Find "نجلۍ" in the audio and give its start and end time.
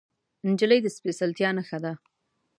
0.49-0.79